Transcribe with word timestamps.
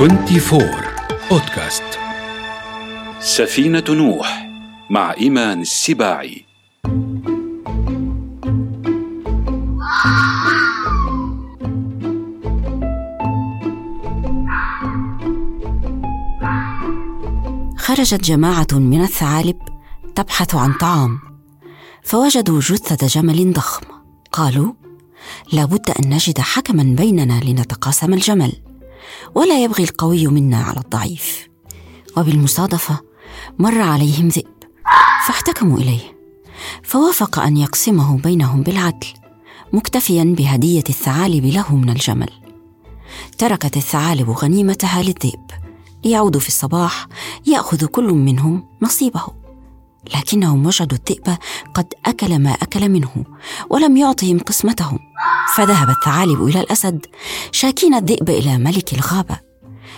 24 0.00 0.62
بودكاست 1.30 1.82
سفينة 3.20 3.84
نوح 3.88 4.48
مع 4.90 5.14
إيمان 5.20 5.60
السباعي. 5.60 6.44
خرجت 17.78 18.24
جماعة 18.24 18.66
من 18.72 19.02
الثعالب 19.02 19.56
تبحث 20.14 20.54
عن 20.54 20.72
طعام 20.72 21.18
فوجدوا 22.02 22.60
جثة 22.60 23.06
جمل 23.06 23.52
ضخم. 23.52 23.86
قالوا 24.32 24.72
لابد 25.52 25.90
أن 25.90 26.14
نجد 26.14 26.40
حكما 26.40 26.82
بيننا 26.82 27.40
لنتقاسم 27.44 28.14
الجمل. 28.14 28.69
ولا 29.34 29.64
يبغي 29.64 29.84
القوي 29.84 30.26
منا 30.26 30.62
على 30.62 30.80
الضعيف. 30.80 31.48
وبالمصادفة 32.16 33.00
مر 33.58 33.80
عليهم 33.80 34.28
ذئب 34.28 34.54
فاحتكموا 35.26 35.78
إليه 35.78 36.16
فوافق 36.82 37.38
أن 37.38 37.56
يقسمه 37.56 38.18
بينهم 38.18 38.62
بالعدل 38.62 39.06
مكتفيا 39.72 40.34
بهدية 40.38 40.84
الثعالب 40.88 41.44
له 41.44 41.76
من 41.76 41.90
الجمل. 41.90 42.30
تركت 43.38 43.76
الثعالب 43.76 44.30
غنيمتها 44.30 45.02
للذئب 45.02 45.50
ليعودوا 46.04 46.40
في 46.40 46.48
الصباح 46.48 47.06
يأخذ 47.46 47.86
كل 47.86 48.12
منهم 48.12 48.68
نصيبه. 48.82 49.39
لكنهم 50.14 50.66
وجدوا 50.66 50.98
الذئب 50.98 51.36
قد 51.74 51.86
أكل 52.06 52.38
ما 52.38 52.50
أكل 52.50 52.88
منه 52.88 53.24
ولم 53.70 53.96
يعطهم 53.96 54.38
قسمتهم 54.38 54.98
فذهب 55.56 55.90
الثعالب 55.90 56.44
إلى 56.44 56.60
الأسد 56.60 57.06
شاكين 57.52 57.94
الذئب 57.94 58.30
إلى 58.30 58.58
ملك 58.58 58.92
الغابة. 58.94 59.36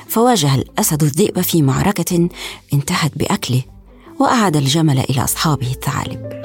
فواجه 0.09 0.55
الأسد 0.55 1.03
الذئب 1.03 1.41
في 1.41 1.63
معركة 1.63 2.29
انتهت 2.73 3.19
بأكله 3.19 3.63
وأعاد 4.21 4.57
الجمل 4.57 4.99
إلى 4.99 5.25
أصحابه 5.25 5.71
الثعالب. 5.71 6.43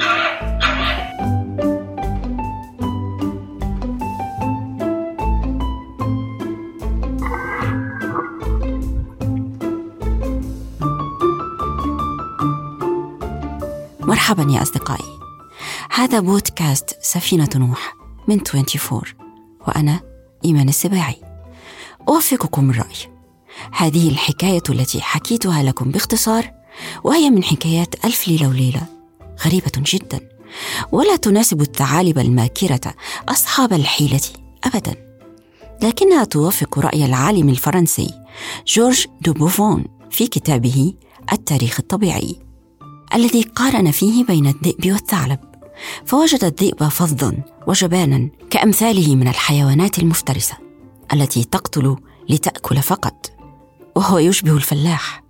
مرحبا 14.28 14.54
يا 14.54 14.62
أصدقائي. 14.62 15.20
هذا 15.92 16.20
بودكاست 16.20 16.98
سفينة 17.02 17.50
نوح 17.56 17.96
من 18.28 18.42
24 18.56 19.02
وأنا 19.68 20.00
إيمان 20.46 20.70
السباعي. 20.70 21.16
أوفقكم 22.08 22.70
الرأي. 22.70 22.96
هذه 23.72 24.10
الحكاية 24.10 24.64
التي 24.70 25.02
حكيتها 25.02 25.64
لكم 25.64 25.92
باختصار 25.92 26.52
وهي 27.04 27.30
من 27.30 27.44
حكايات 27.44 28.06
ألف 28.06 28.28
ليلة 28.28 28.50
وليلة. 28.50 28.82
غريبة 29.46 29.72
جدا. 29.78 30.30
ولا 30.92 31.16
تناسب 31.16 31.62
الثعالب 31.62 32.20
الماكرة 32.20 32.94
أصحاب 33.30 33.74
الحيلة 33.74 34.22
أبدا. 34.64 34.96
لكنها 35.82 36.24
توافق 36.24 36.80
رأي 36.80 37.06
العالم 37.06 37.50
الفرنسي 37.50 38.14
جورج 38.68 39.06
دوبوفون 39.22 39.86
في 40.12 40.28
كتابه 40.28 40.94
التاريخ 41.34 41.80
الطبيعي. 41.80 42.47
الذي 43.16 43.42
قارن 43.42 43.92
فيه 43.92 44.26
بين 44.26 44.48
الذئب 44.48 44.92
والثعلب. 44.92 45.40
فوجد 46.06 46.44
الذئب 46.44 46.88
فظا 46.88 47.38
وجبانا 47.68 48.30
كأمثاله 48.50 49.16
من 49.16 49.28
الحيوانات 49.28 50.00
المفترسة 50.00 50.58
التي 51.14 51.44
تقتل 51.44 51.96
لتأكل 52.30 52.82
فقط 52.82 53.32
وهو 53.96 54.18
يشبه 54.18 54.52
الفلاح. 54.52 55.24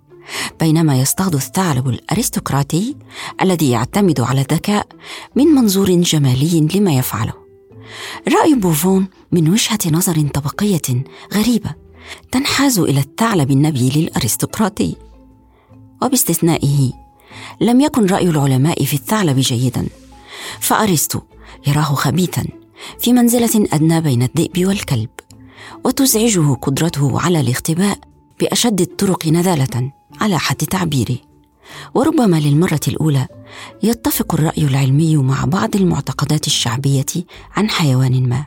بينما 0.59 0.99
يصطاد 0.99 1.35
الثعلب 1.35 1.89
الأرستقراطي 1.89 2.95
الذي 3.41 3.69
يعتمد 3.69 4.19
على 4.19 4.41
الذكاء 4.41 4.87
من 5.35 5.45
منظور 5.45 5.91
جمالي 5.91 6.67
لما 6.75 6.93
يفعله. 6.93 7.33
رأي 8.27 8.55
بوفون 8.55 9.07
من 9.31 9.49
وجهة 9.49 9.79
نظر 9.91 10.27
طبقية 10.27 11.03
غريبة 11.33 11.75
تنحاز 12.31 12.79
إلى 12.79 12.99
الثعلب 12.99 13.51
النبيل 13.51 13.97
الارستقراطي 13.97 14.95
وباستثنائه 16.01 17.06
لم 17.61 17.81
يكن 17.81 18.05
رأي 18.05 18.29
العلماء 18.29 18.83
في 18.83 18.93
الثعلب 18.93 19.39
جيدا. 19.39 19.87
فأرسطو 20.59 21.19
يراه 21.67 21.81
خبيثا 21.81 22.43
في 22.99 23.13
منزلة 23.13 23.67
أدنى 23.73 24.01
بين 24.01 24.23
الذئب 24.23 24.65
والكلب 24.65 25.09
وتزعجه 25.83 26.53
قدرته 26.53 27.21
على 27.21 27.39
الاختباء 27.39 27.99
بأشد 28.39 28.81
الطرق 28.81 29.27
نذالة 29.27 29.91
على 30.21 30.39
حد 30.39 30.55
تعبيره. 30.55 31.17
وربما 31.95 32.39
للمرة 32.39 32.79
الأولى 32.87 33.27
يتفق 33.83 34.33
الرأي 34.33 34.63
العلمي 34.65 35.17
مع 35.17 35.45
بعض 35.45 35.75
المعتقدات 35.75 36.47
الشعبية 36.47 37.05
عن 37.55 37.69
حيوان 37.69 38.29
ما. 38.29 38.45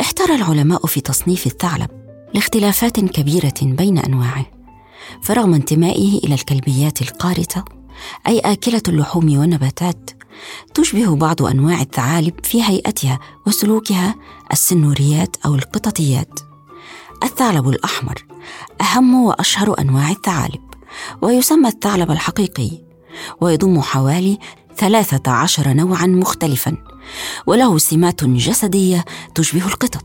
احتار 0.00 0.34
العلماء 0.34 0.86
في 0.86 1.00
تصنيف 1.00 1.46
الثعلب 1.46 1.90
لاختلافات 2.34 3.00
كبيرة 3.00 3.54
بين 3.62 3.98
أنواعه 3.98 4.46
فرغم 5.22 5.54
انتمائه 5.54 6.18
إلى 6.18 6.34
الكلبيات 6.34 7.02
القارطة 7.02 7.64
أي 8.26 8.38
آكلة 8.38 8.82
اللحوم 8.88 9.38
والنباتات. 9.38 10.10
تشبه 10.74 11.16
بعض 11.16 11.42
أنواع 11.42 11.80
الثعالب 11.80 12.34
في 12.44 12.62
هيئتها 12.62 13.18
وسلوكها 13.46 14.14
السنوريات 14.52 15.36
أو 15.46 15.54
القططيات. 15.54 16.40
الثعلب 17.22 17.68
الأحمر 17.68 18.26
أهم 18.80 19.24
وأشهر 19.24 19.80
أنواع 19.80 20.10
الثعالب 20.10 20.60
ويسمى 21.22 21.68
الثعلب 21.68 22.10
الحقيقي 22.10 22.70
ويضم 23.40 23.80
حوالي 23.80 24.38
ثلاثة 24.76 25.32
عشر 25.32 25.72
نوعا 25.72 26.06
مختلفا 26.06 26.76
وله 27.46 27.78
سمات 27.78 28.24
جسدية 28.24 29.04
تشبه 29.34 29.66
القطط 29.66 30.04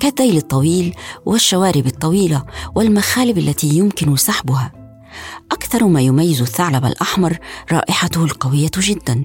كالذيل 0.00 0.36
الطويل 0.36 0.94
والشوارب 1.26 1.86
الطويلة 1.86 2.44
والمخالب 2.74 3.38
التي 3.38 3.66
يمكن 3.66 4.16
سحبها. 4.16 4.79
أكثر 5.52 5.84
ما 5.84 6.00
يميز 6.00 6.40
الثعلب 6.40 6.84
الأحمر 6.84 7.38
رائحته 7.72 8.24
القوية 8.24 8.70
جدا. 8.78 9.24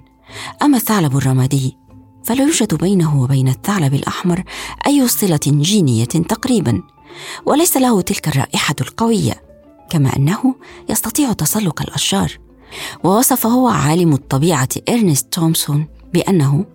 أما 0.62 0.78
الثعلب 0.78 1.18
الرمادي 1.18 1.78
فلا 2.24 2.44
يوجد 2.44 2.76
بينه 2.76 3.22
وبين 3.22 3.48
الثعلب 3.48 3.94
الأحمر 3.94 4.44
أي 4.88 5.08
صلة 5.08 5.40
جينية 5.46 6.06
تقريبا 6.06 6.82
وليس 7.46 7.78
له 7.78 8.02
تلك 8.02 8.28
الرائحة 8.28 8.76
القوية 8.82 9.44
كما 9.90 10.16
أنه 10.16 10.56
يستطيع 10.90 11.34
تسلق 11.34 11.82
الأشجار. 11.82 12.38
ووصفه 13.04 13.72
عالم 13.72 14.14
الطبيعة 14.14 14.70
إرنست 14.90 15.34
تومسون 15.34 15.88
بأنه 16.14 16.66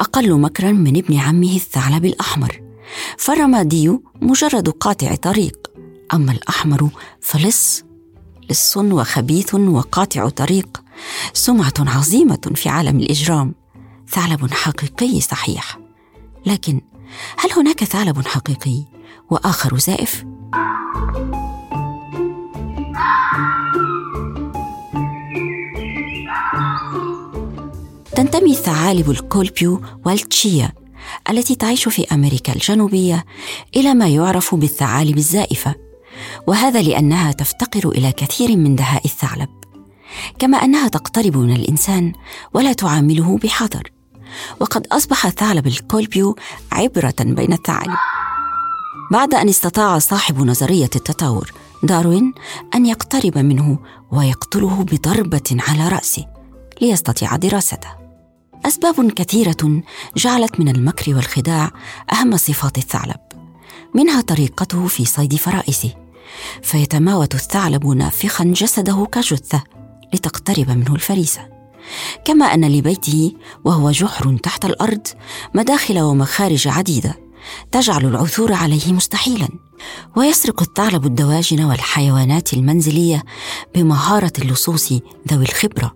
أقل 0.00 0.40
مكرا 0.40 0.72
من 0.72 0.96
ابن 0.96 1.16
عمه 1.16 1.56
الثعلب 1.56 2.04
الأحمر. 2.04 2.60
فالرمادي 3.18 3.98
مجرد 4.22 4.68
قاطع 4.68 5.14
طريق 5.14 5.70
أما 6.14 6.32
الأحمر 6.32 6.88
فلص 7.20 7.87
لص 8.50 8.76
وخبيث 8.76 9.54
وقاطع 9.54 10.28
طريق 10.28 10.82
سمعة 11.32 11.74
عظيمة 11.78 12.50
في 12.54 12.68
عالم 12.68 13.00
الإجرام 13.00 13.54
ثعلب 14.08 14.52
حقيقي 14.52 15.20
صحيح 15.20 15.78
لكن 16.46 16.80
هل 17.38 17.52
هناك 17.52 17.84
ثعلب 17.84 18.26
حقيقي 18.26 18.84
وآخر 19.30 19.78
زائف؟ 19.78 20.24
تنتمي 28.16 28.50
الثعالب 28.50 29.10
الكولبيو 29.10 29.80
والتشيا 30.06 30.72
التي 31.30 31.54
تعيش 31.54 31.88
في 31.88 32.14
أمريكا 32.14 32.52
الجنوبية 32.52 33.24
إلى 33.76 33.94
ما 33.94 34.08
يعرف 34.08 34.54
بالثعالب 34.54 35.18
الزائفة 35.18 35.87
وهذا 36.46 36.82
لأنها 36.82 37.32
تفتقر 37.32 37.88
إلى 37.88 38.12
كثير 38.12 38.56
من 38.56 38.76
دهاء 38.76 39.04
الثعلب. 39.04 39.48
كما 40.38 40.58
أنها 40.58 40.88
تقترب 40.88 41.36
من 41.36 41.56
الإنسان 41.56 42.12
ولا 42.54 42.72
تعامله 42.72 43.38
بحذر. 43.38 43.90
وقد 44.60 44.86
أصبح 44.86 45.28
ثعلب 45.28 45.66
الكولبيو 45.66 46.36
عبرة 46.72 47.14
بين 47.20 47.52
الثعالب. 47.52 47.96
بعد 49.10 49.34
أن 49.34 49.48
استطاع 49.48 49.98
صاحب 49.98 50.38
نظرية 50.38 50.90
التطور 50.96 51.52
داروين 51.82 52.32
أن 52.74 52.86
يقترب 52.86 53.38
منه 53.38 53.78
ويقتله 54.12 54.84
بضربة 54.84 55.56
على 55.68 55.88
رأسه 55.88 56.26
ليستطيع 56.80 57.36
دراسته. 57.36 57.88
أسباب 58.66 59.10
كثيرة 59.10 59.82
جعلت 60.16 60.60
من 60.60 60.68
المكر 60.68 61.14
والخداع 61.14 61.70
أهم 62.12 62.36
صفات 62.36 62.78
الثعلب. 62.78 63.20
منها 63.94 64.20
طريقته 64.20 64.86
في 64.86 65.04
صيد 65.04 65.34
فرائسه. 65.34 66.07
فيتماوت 66.62 67.34
الثعلب 67.34 67.86
نافخا 67.86 68.44
جسده 68.44 69.06
كجثة 69.12 69.62
لتقترب 70.14 70.70
منه 70.70 70.94
الفريسه 70.94 71.48
كما 72.24 72.44
أن 72.44 72.64
لبيته 72.64 73.32
وهو 73.64 73.90
جحر 73.90 74.36
تحت 74.36 74.64
الأرض 74.64 75.06
مداخل 75.54 75.98
ومخارج 75.98 76.68
عديدة 76.68 77.28
تجعل 77.72 78.06
العثور 78.06 78.52
عليه 78.52 78.92
مستحيلا. 78.92 79.48
ويسرق 80.16 80.62
الثعلب 80.62 81.06
الدواجن 81.06 81.64
والحيوانات 81.64 82.52
المنزلية 82.52 83.22
بمهارة 83.74 84.32
اللصوص 84.38 84.92
ذوي 85.32 85.44
الخبرة 85.44 85.94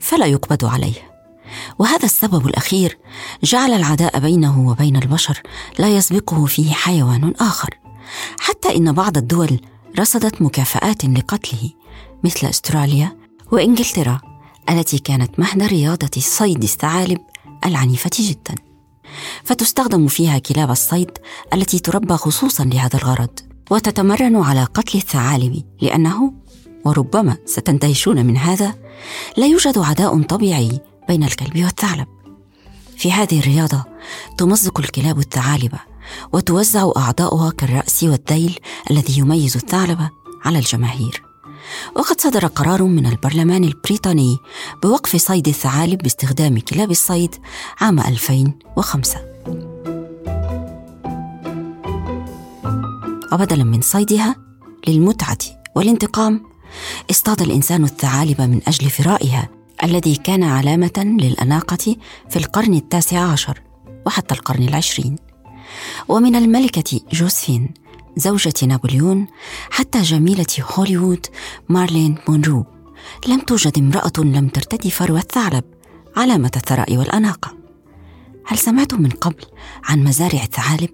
فلا 0.00 0.26
يقبض 0.26 0.64
عليه. 0.64 1.10
وهذا 1.78 2.04
السبب 2.04 2.46
الأخير 2.46 2.98
جعل 3.44 3.72
العداء 3.72 4.18
بينه 4.18 4.68
وبين 4.68 4.96
البشر 4.96 5.42
لا 5.78 5.96
يسبقه 5.96 6.46
فيه 6.46 6.72
حيوان 6.72 7.34
آخر. 7.40 7.70
حتى 8.40 8.76
إن 8.76 8.92
بعض 8.92 9.16
الدول 9.16 9.60
رصدت 9.98 10.42
مكافآت 10.42 11.04
لقتله 11.04 11.70
مثل 12.24 12.46
أستراليا 12.46 13.16
وإنجلترا 13.52 14.20
التي 14.70 14.98
كانت 14.98 15.40
مهد 15.40 15.62
رياضة 15.62 16.20
صيد 16.20 16.62
الثعالب 16.62 17.18
العنيفة 17.66 18.10
جدا. 18.18 18.54
فتستخدم 19.44 20.06
فيها 20.06 20.38
كلاب 20.38 20.70
الصيد 20.70 21.10
التي 21.54 21.78
تربى 21.78 22.14
خصوصا 22.14 22.64
لهذا 22.64 22.98
الغرض 22.98 23.40
وتتمرن 23.70 24.36
على 24.36 24.64
قتل 24.64 24.98
الثعالب 24.98 25.62
لأنه 25.82 26.32
وربما 26.84 27.36
ستندهشون 27.46 28.26
من 28.26 28.36
هذا 28.36 28.74
لا 29.36 29.46
يوجد 29.46 29.78
عداء 29.78 30.22
طبيعي 30.22 30.80
بين 31.08 31.24
الكلب 31.24 31.64
والثعلب. 31.64 32.06
في 32.96 33.12
هذه 33.12 33.38
الرياضة 33.38 33.84
تمزق 34.38 34.80
الكلاب 34.80 35.18
الثعالب 35.18 35.74
وتوزع 36.32 36.90
أعضاؤها 36.96 37.50
كالرأس 37.50 38.02
والذيل 38.02 38.58
الذي 38.90 39.18
يميز 39.18 39.56
الثعلب 39.56 40.08
على 40.44 40.58
الجماهير. 40.58 41.22
وقد 41.96 42.20
صدر 42.20 42.46
قرار 42.46 42.82
من 42.82 43.06
البرلمان 43.06 43.64
البريطاني 43.64 44.38
بوقف 44.82 45.16
صيد 45.16 45.48
الثعالب 45.48 45.98
باستخدام 45.98 46.58
كلاب 46.58 46.90
الصيد 46.90 47.34
عام 47.80 48.00
2005 48.00 49.18
وبدلا 53.32 53.64
من 53.64 53.80
صيدها 53.80 54.36
للمتعة 54.88 55.38
والانتقام 55.76 56.42
اصطاد 57.10 57.42
الإنسان 57.42 57.84
الثعالب 57.84 58.40
من 58.40 58.60
أجل 58.68 58.90
فرائها 58.90 59.48
الذي 59.82 60.16
كان 60.16 60.42
علامة 60.42 60.92
للأناقة 61.20 61.96
في 62.30 62.36
القرن 62.36 62.74
التاسع 62.74 63.18
عشر 63.18 63.60
وحتى 64.06 64.34
القرن 64.34 64.62
العشرين. 64.62 65.16
ومن 66.08 66.36
الملكة 66.36 67.00
جوزفين 67.12 67.68
زوجة 68.16 68.54
نابليون 68.62 69.26
حتى 69.70 70.02
جميلة 70.02 70.46
هوليوود 70.60 71.26
مارلين 71.68 72.18
مونرو. 72.28 72.64
لم 73.26 73.40
توجد 73.40 73.78
امرأة 73.78 74.12
لم 74.18 74.48
ترتدي 74.48 74.90
فرو 74.90 75.16
الثعلب 75.16 75.64
علامة 76.16 76.50
الثراء 76.56 76.96
والأناقة. 76.96 77.54
هل 78.46 78.58
سمعتم 78.58 79.02
من 79.02 79.10
قبل 79.10 79.44
عن 79.84 80.04
مزارع 80.04 80.42
الثعالب؟ 80.42 80.88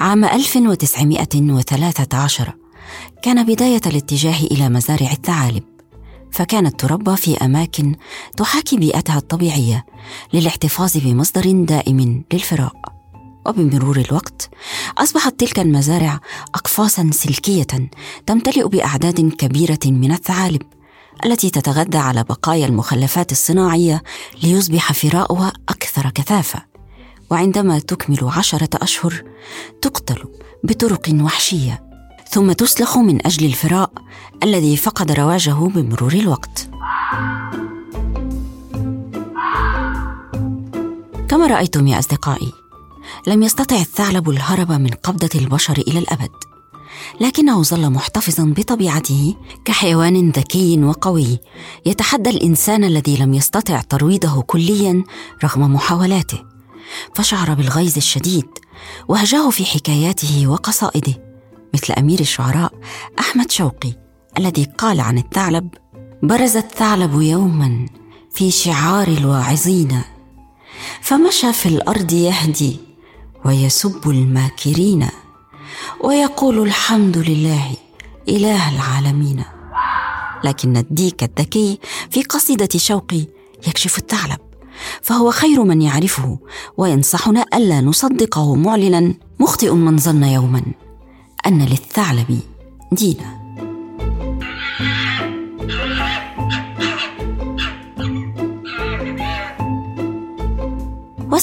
عام 0.00 0.24
1913 0.24 2.52
كان 3.22 3.46
بداية 3.46 3.80
الاتجاه 3.86 4.40
إلى 4.50 4.68
مزارع 4.68 5.12
الثعالب 5.12 5.62
فكانت 6.30 6.80
تربى 6.80 7.16
في 7.16 7.36
أماكن 7.36 7.94
تحاكي 8.36 8.76
بيئتها 8.76 9.18
الطبيعية 9.18 9.84
للاحتفاظ 10.32 10.96
بمصدر 10.96 11.52
دائم 11.52 12.24
للفراء 12.32 12.81
وبمرور 13.46 13.96
الوقت 13.96 14.50
أصبحت 14.98 15.40
تلك 15.40 15.58
المزارع 15.58 16.20
اقفاصا 16.54 17.10
سلكية 17.12 17.66
تمتلئ 18.26 18.68
بأعداد 18.68 19.20
كبيرة 19.20 19.78
من 19.86 20.12
الثعالب 20.12 20.62
التي 21.24 21.50
تتغذى 21.50 21.98
على 21.98 22.24
بقايا 22.24 22.66
المخلفات 22.66 23.32
الصناعية 23.32 24.02
ليصبح 24.42 24.92
فراؤها 24.92 25.52
أكثر 25.68 26.10
كثافة. 26.10 26.62
وعندما 27.30 27.78
تكمل 27.78 28.30
عشرة 28.36 28.68
أشهر 28.74 29.22
تقتل 29.82 30.24
بطرق 30.64 31.08
وحشية 31.20 31.84
ثم 32.30 32.52
تسلخ 32.52 32.98
من 32.98 33.26
أجل 33.26 33.46
الفراء 33.46 33.92
الذي 34.42 34.76
فقد 34.76 35.12
رواجه 35.12 35.52
بمرور 35.52 36.12
الوقت. 36.12 36.70
كما 41.28 41.46
رأيتم 41.46 41.86
يا 41.86 41.98
أصدقائي 41.98 42.61
لم 43.26 43.42
يستطع 43.42 43.76
الثعلب 43.76 44.30
الهرب 44.30 44.72
من 44.72 44.90
قبضة 44.90 45.30
البشر 45.34 45.78
إلى 45.88 45.98
الأبد. 45.98 46.30
لكنه 47.20 47.62
ظل 47.62 47.90
محتفظا 47.90 48.54
بطبيعته 48.56 49.34
كحيوان 49.64 50.30
ذكي 50.30 50.84
وقوي 50.84 51.38
يتحدى 51.86 52.30
الإنسان 52.30 52.84
الذي 52.84 53.16
لم 53.16 53.34
يستطع 53.34 53.80
ترويضه 53.80 54.42
كليا 54.42 55.04
رغم 55.44 55.74
محاولاته. 55.74 56.52
فشعر 57.14 57.54
بالغيظ 57.54 57.96
الشديد 57.96 58.48
وهجاه 59.08 59.50
في 59.50 59.64
حكاياته 59.64 60.46
وقصائده 60.46 61.14
مثل 61.74 61.92
أمير 61.92 62.20
الشعراء 62.20 62.72
أحمد 63.18 63.50
شوقي 63.50 63.92
الذي 64.38 64.64
قال 64.78 65.00
عن 65.00 65.18
الثعلب 65.18 65.68
برز 66.22 66.56
الثعلب 66.56 67.22
يوما 67.22 67.86
في 68.34 68.50
شعار 68.50 69.08
الواعظين 69.08 70.00
فمشى 71.00 71.52
في 71.52 71.66
الأرض 71.66 72.12
يهدي 72.12 72.91
ويسب 73.44 74.10
الماكرين 74.10 75.08
ويقول 76.04 76.58
الحمد 76.58 77.18
لله 77.18 77.76
إله 78.28 78.74
العالمين. 78.74 79.44
لكن 80.44 80.76
الديك 80.76 81.22
الذكي 81.22 81.78
في 82.10 82.22
قصيدة 82.22 82.68
شوقي 82.76 83.26
يكشف 83.68 83.98
الثعلب 83.98 84.38
فهو 85.02 85.30
خير 85.30 85.64
من 85.64 85.82
يعرفه 85.82 86.38
وينصحنا 86.76 87.44
ألا 87.54 87.80
نصدقه 87.80 88.54
معلنا 88.54 89.14
مخطئ 89.40 89.72
من 89.72 89.98
ظن 89.98 90.24
يوما 90.24 90.62
أن 91.46 91.62
للثعلب 91.62 92.40
دينا. 92.92 93.41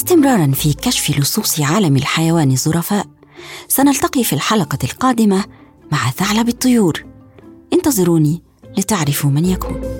واستمرارا 0.00 0.52
في 0.52 0.72
كشف 0.72 1.18
لصوص 1.18 1.60
عالم 1.60 1.96
الحيوان 1.96 2.50
الظرفاء 2.50 3.06
سنلتقي 3.68 4.24
في 4.24 4.32
الحلقة 4.32 4.78
القادمة 4.84 5.44
مع 5.92 6.10
ثعلب 6.10 6.48
الطيور. 6.48 7.04
انتظروني 7.72 8.42
لتعرفوا 8.78 9.30
من 9.30 9.44
يكون. 9.44 9.99